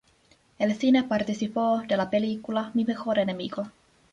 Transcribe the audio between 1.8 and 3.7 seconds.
de la película Mi mejor enemigo.